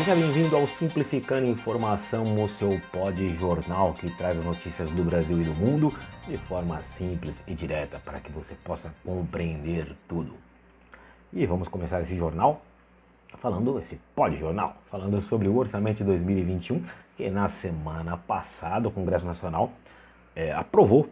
[0.00, 5.38] Seja bem-vindo ao Simplificando Informação, o seu pod jornal que traz as notícias do Brasil
[5.42, 5.94] e do mundo
[6.26, 10.32] de forma simples e direta para que você possa compreender tudo.
[11.30, 12.62] E vamos começar esse jornal
[13.40, 16.82] falando, esse pod jornal, falando sobre o orçamento de 2021,
[17.14, 19.70] que na semana passada o Congresso Nacional
[20.34, 21.10] é, aprovou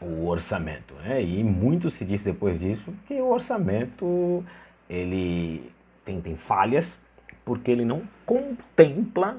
[0.00, 0.94] o orçamento.
[0.94, 1.22] Né?
[1.22, 4.44] E muito se disse depois disso que o orçamento
[4.88, 5.70] ele
[6.04, 6.98] tem, tem falhas
[7.44, 9.38] porque ele não contempla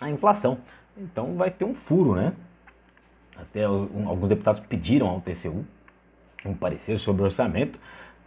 [0.00, 0.58] a inflação.
[0.96, 2.32] Então vai ter um furo, né?
[3.36, 5.64] Até um, alguns deputados pediram ao TCU
[6.44, 7.78] um parecer sobre orçamento,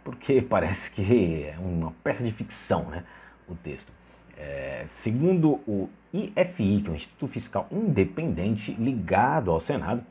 [0.02, 3.04] porque parece que é uma peça de ficção, né?
[3.48, 3.92] O texto.
[4.36, 10.02] É, segundo o IFI, que é o Instituto Fiscal Independente ligado ao Senado,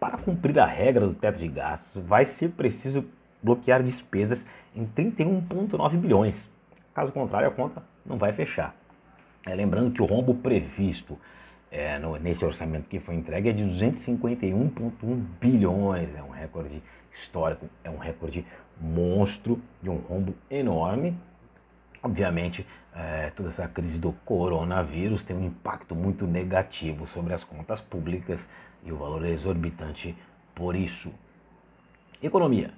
[0.00, 3.04] para cumprir a regra do teto de gastos, vai ser preciso
[3.42, 6.50] bloquear despesas em 31,9 bilhões.
[6.94, 8.74] Caso contrário, a conta não vai fechar.
[9.46, 11.18] É, lembrando que o rombo previsto
[11.70, 16.08] é, no, nesse orçamento que foi entregue é de 251,1 bilhões.
[16.16, 18.44] É um recorde histórico, é um recorde
[18.80, 21.16] monstro de um rombo enorme.
[22.02, 27.80] Obviamente, é, toda essa crise do coronavírus tem um impacto muito negativo sobre as contas
[27.80, 28.48] públicas
[28.84, 30.14] e o valor é exorbitante
[30.54, 31.12] por isso.
[32.22, 32.72] Economia.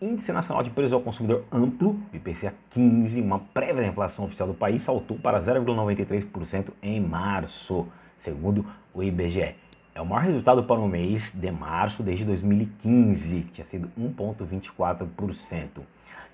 [0.00, 4.52] Índice Nacional de Preços ao Consumidor Amplo, IPCA 15, uma prévia da inflação oficial do
[4.52, 7.86] país, saltou para 0,93% em março,
[8.18, 9.54] segundo o IBGE.
[9.94, 15.80] É o maior resultado para o mês de março desde 2015, que tinha sido 1,24%,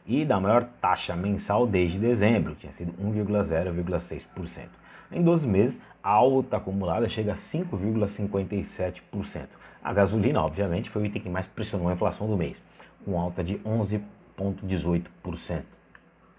[0.04, 4.81] e da maior taxa mensal desde dezembro, que tinha sido 1,0,6%.
[5.12, 9.46] Em 12 meses, a alta acumulada chega a 5,57%.
[9.82, 12.56] A gasolina, obviamente, foi o item que mais pressionou a inflação do mês
[13.04, 15.62] com alta de 11,18%.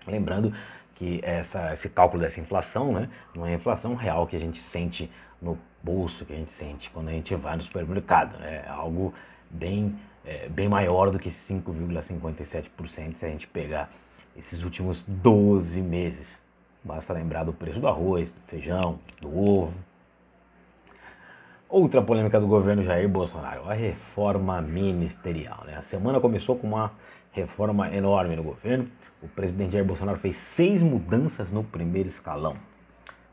[0.08, 0.54] Lembrando
[0.96, 4.62] que essa, esse cálculo dessa inflação né, não é a inflação real que a gente
[4.62, 5.10] sente
[5.42, 8.38] no bolso, que a gente sente quando a gente vai no supermercado.
[8.40, 8.64] Né?
[8.66, 9.14] É algo
[9.50, 9.96] bem,
[10.26, 13.92] é, bem maior do que 5,57% se a gente pegar
[14.36, 16.42] esses últimos 12 meses.
[16.84, 19.74] Basta lembrar do preço do arroz, do feijão, do ovo,
[21.74, 25.64] Outra polêmica do governo Jair Bolsonaro, a reforma ministerial.
[25.66, 25.76] Né?
[25.76, 26.92] A semana começou com uma
[27.32, 28.88] reforma enorme no governo.
[29.24, 32.56] O presidente Jair Bolsonaro fez seis mudanças no primeiro escalão.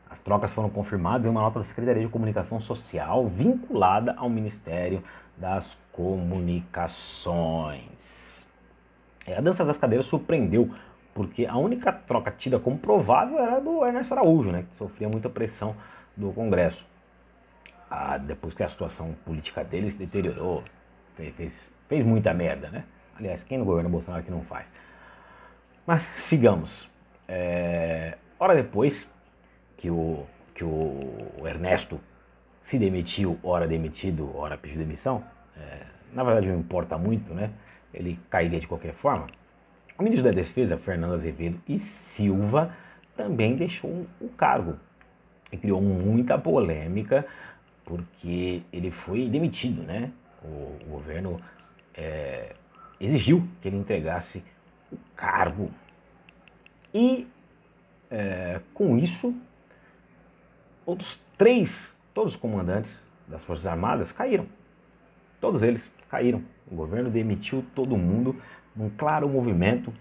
[0.09, 5.03] As trocas foram confirmadas em uma nota da Secretaria de Comunicação Social vinculada ao Ministério
[5.37, 8.47] das Comunicações.
[9.27, 10.71] É, a dança das cadeiras surpreendeu,
[11.13, 15.29] porque a única troca tida como provável era do Ernesto Araújo, né, que sofria muita
[15.29, 15.75] pressão
[16.15, 16.85] do Congresso
[17.91, 20.63] a, depois que a situação política dele se deteriorou,
[21.15, 22.85] fez, fez, fez muita merda, né?
[23.17, 24.65] Aliás, quem no governo Bolsonaro que não faz?
[25.85, 26.89] Mas sigamos.
[27.27, 29.09] É, hora depois
[29.77, 31.99] que o, que o Ernesto
[32.61, 35.23] se demitiu, hora demitido, hora pediu demissão,
[35.57, 35.81] é,
[36.13, 37.51] na verdade não importa muito, né?
[37.93, 39.27] Ele cairia de qualquer forma.
[40.01, 42.75] O ministro da Defesa, Fernando Azevedo e Silva,
[43.15, 44.75] também deixou o cargo
[45.51, 47.23] e criou muita polêmica
[47.85, 50.09] porque ele foi demitido, né?
[50.43, 51.39] O, o governo
[51.93, 52.55] é,
[52.99, 54.43] exigiu que ele entregasse
[54.91, 55.69] o cargo.
[56.91, 57.27] E
[58.09, 59.35] é, com isso,
[60.83, 64.47] outros três, todos os comandantes das Forças Armadas caíram.
[65.39, 66.41] Todos eles caíram.
[66.71, 68.35] O governo demitiu todo mundo
[68.75, 69.93] num claro movimento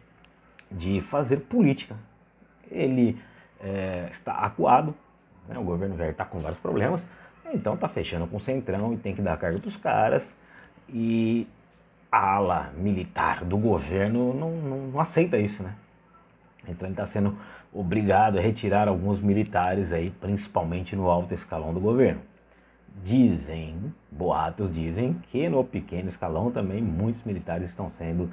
[0.70, 1.96] de fazer política.
[2.70, 3.18] Ele
[3.60, 4.94] é, está acuado,
[5.48, 5.58] né?
[5.58, 7.04] o governo já está com vários problemas,
[7.52, 10.36] então tá fechando com o Centrão e tem que dar carga para os caras.
[10.88, 11.46] E
[12.10, 15.74] a ala militar do governo não, não, não aceita isso, né?
[16.68, 17.36] Então ele está sendo
[17.72, 22.20] obrigado a retirar alguns militares aí, principalmente no alto escalão do governo.
[23.02, 28.28] Dizem, boatos dizem, que no pequeno escalão também muitos militares estão sendo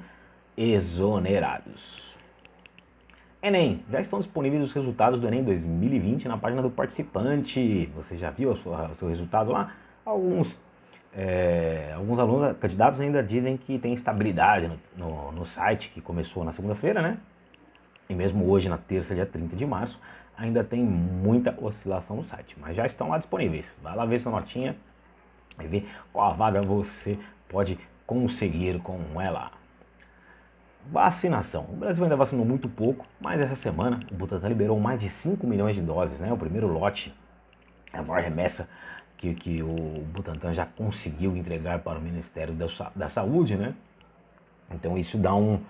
[0.58, 2.16] exonerados.
[3.40, 7.86] Enem, já estão disponíveis os resultados do Enem 2020 na página do participante.
[7.94, 9.72] Você já viu o seu resultado lá?
[10.04, 10.58] Alguns,
[11.14, 16.44] é, alguns alunos, candidatos ainda dizem que tem estabilidade no, no, no site que começou
[16.44, 17.18] na segunda-feira, né?
[18.10, 20.00] E mesmo hoje, na terça, dia 30 de março,
[20.36, 23.72] ainda tem muita oscilação no site, mas já estão lá disponíveis.
[23.80, 24.74] Vai lá ver sua notinha
[25.60, 27.16] e ver qual a vaga você
[27.48, 29.57] pode conseguir com ela.
[30.90, 31.66] Vacinação.
[31.70, 35.46] O Brasil ainda vacinou muito pouco, mas essa semana o Butantan liberou mais de 5
[35.46, 36.32] milhões de doses, né?
[36.32, 37.14] O primeiro lote,
[37.92, 38.68] a maior remessa
[39.18, 39.74] que, que o
[40.12, 42.54] Butantan já conseguiu entregar para o Ministério
[42.94, 43.74] da, Saúde, né?
[44.70, 45.60] Então isso dá um,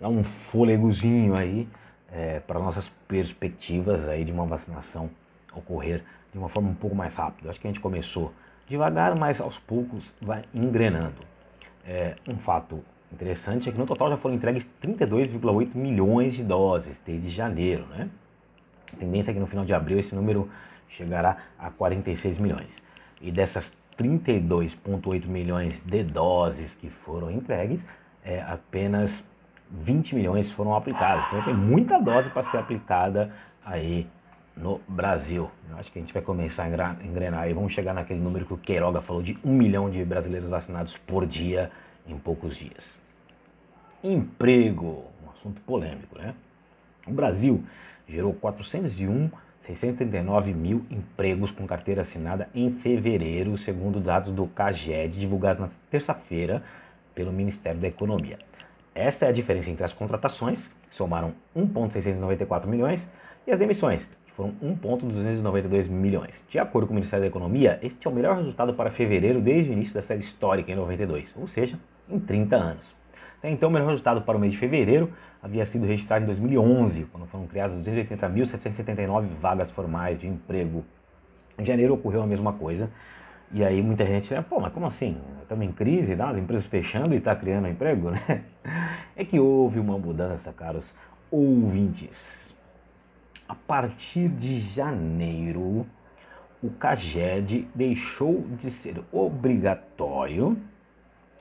[0.00, 1.68] dá um fôlegozinho aí
[2.10, 5.08] é, para nossas perspectivas aí de uma vacinação
[5.54, 7.50] ocorrer de uma forma um pouco mais rápida.
[7.50, 8.32] Acho que a gente começou
[8.66, 11.22] devagar, mas aos poucos vai engrenando.
[11.86, 12.82] É, um fato
[13.14, 17.86] interessante é que no total já foram entregues 32,8 milhões de doses desde janeiro.
[17.86, 18.08] Né?
[18.92, 20.50] A tendência é que no final de abril esse número
[20.88, 22.82] chegará a 46 milhões.
[23.20, 27.86] E dessas 32,8 milhões de doses que foram entregues,
[28.24, 29.24] é, apenas
[29.70, 31.26] 20 milhões foram aplicadas.
[31.28, 33.32] Então tem muita dose para ser aplicada
[33.64, 34.06] aí
[34.56, 35.50] no Brasil.
[35.70, 38.54] Eu acho que a gente vai começar a engrenar e vamos chegar naquele número que
[38.54, 41.70] o Queiroga falou de um milhão de brasileiros vacinados por dia
[42.06, 43.03] em poucos dias.
[44.06, 46.34] Emprego, um assunto polêmico, né?
[47.06, 47.64] O Brasil
[48.06, 49.30] gerou 401
[49.62, 56.62] 639 mil empregos com carteira assinada em fevereiro, segundo dados do CAGED divulgados na terça-feira
[57.14, 58.38] pelo Ministério da Economia.
[58.94, 63.08] Esta é a diferença entre as contratações, que somaram 1,694 milhões,
[63.46, 66.44] e as demissões, que foram 1,292 milhões.
[66.50, 69.70] De acordo com o Ministério da Economia, este é o melhor resultado para fevereiro desde
[69.70, 73.03] o início da série histórica em 92, ou seja, em 30 anos.
[73.44, 75.12] Até então, o melhor resultado para o mês de fevereiro
[75.42, 80.82] havia sido registrado em 2011, quando foram criadas 280.779 vagas formais de emprego.
[81.58, 82.88] Em janeiro ocorreu a mesma coisa.
[83.52, 85.18] E aí muita gente, pô, mas como assim?
[85.42, 86.30] Estamos em crise, tá?
[86.30, 88.44] as empresas fechando e está criando emprego, né?
[89.14, 90.94] É que houve uma mudança, caros
[91.30, 92.54] ouvintes.
[93.46, 95.86] A partir de janeiro,
[96.62, 100.56] o CAGED deixou de ser obrigatório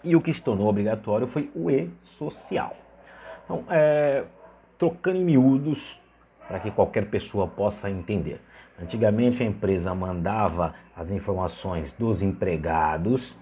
[0.04, 2.76] e o que se tornou obrigatório foi o e-social.
[3.46, 4.24] Então, é,
[4.78, 6.00] trocando em miúdos
[6.48, 8.42] para que qualquer pessoa possa entender.
[8.82, 13.36] Antigamente a empresa mandava as informações dos empregados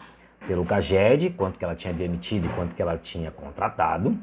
[0.47, 4.17] pelo CAGED, quanto que ela tinha demitido e quanto que ela tinha contratado.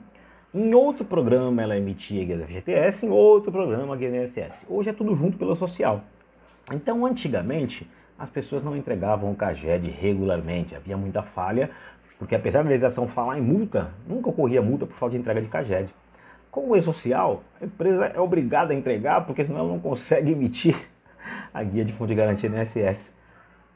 [0.52, 4.66] Em outro programa ela emitia guia da FGTS, em outro programa guia da INSS.
[4.68, 6.02] Hoje é tudo junto pelo social.
[6.72, 7.88] Então, antigamente,
[8.18, 11.70] as pessoas não entregavam o CAGED regularmente, havia muita falha,
[12.18, 15.48] porque apesar da legislação falar em multa, nunca ocorria multa por falta de entrega de
[15.48, 15.94] CAGED.
[16.50, 20.76] Com o e-social, a empresa é obrigada a entregar, porque senão ela não consegue emitir
[21.54, 23.14] a guia de fundo de garantia do INSS.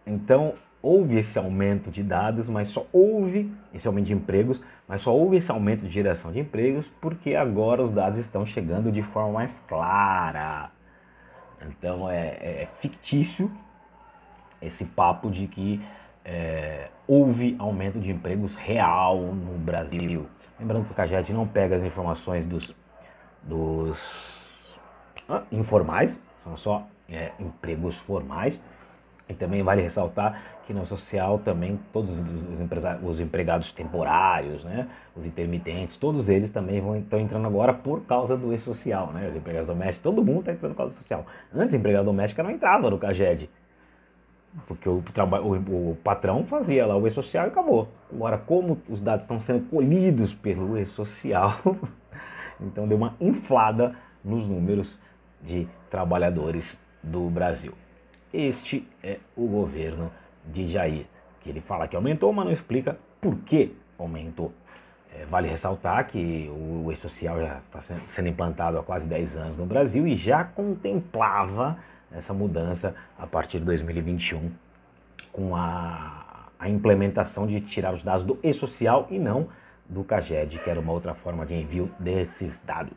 [0.06, 5.14] Então, houve esse aumento de dados, mas só houve esse aumento de empregos, mas só
[5.14, 9.34] houve esse aumento de geração de empregos porque agora os dados estão chegando de forma
[9.34, 10.70] mais clara.
[11.64, 13.50] Então é, é fictício
[14.60, 15.80] esse papo de que
[16.24, 20.26] é, houve aumento de empregos real no Brasil.
[20.58, 22.74] Lembrando que o CAGED não pega as informações dos,
[23.42, 24.78] dos
[25.28, 28.62] ah, informais, são só é, empregos formais.
[29.28, 35.24] E também vale ressaltar que na social também todos os, os empregados temporários, né, os
[35.24, 39.66] intermitentes, todos eles também vão, estão entrando agora por causa do e-social, né, os empregados
[39.68, 41.26] domésticos, todo mundo está entrando por causa do social.
[41.54, 43.48] Antes, empregado doméstico não entrava no CAGED,
[44.66, 47.88] porque o, o, o patrão fazia lá o e-social e acabou.
[48.12, 51.58] Agora, como os dados estão sendo colhidos pelo e-social,
[52.60, 53.94] então deu uma inflada
[54.24, 54.98] nos números
[55.42, 57.72] de trabalhadores do Brasil.
[58.32, 60.10] Este é o governo
[60.46, 61.06] de Jair,
[61.40, 64.52] que ele fala que aumentou, mas não explica por que aumentou.
[65.14, 69.66] É, vale ressaltar que o e-social já está sendo implantado há quase 10 anos no
[69.66, 71.76] Brasil e já contemplava
[72.14, 74.50] essa mudança a partir de 2021
[75.32, 79.48] com a, a implementação de tirar os dados do e-social e não
[79.88, 82.96] do CAGED, que era uma outra forma de envio desses dados.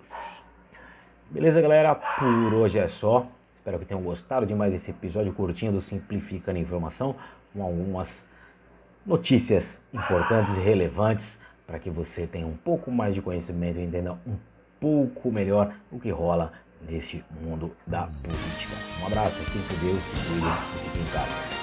[1.29, 1.95] Beleza, galera?
[1.95, 3.27] Por hoje é só.
[3.57, 7.15] Espero que tenham gostado de mais esse episódio curtinho do Simplificando Informação,
[7.51, 8.23] com algumas
[9.05, 14.13] notícias importantes e relevantes para que você tenha um pouco mais de conhecimento e entenda
[14.25, 14.35] um
[14.79, 18.75] pouco melhor o que rola neste mundo da política.
[19.01, 21.54] Um abraço, fique com Deus, se cuidem e fiquem em casa.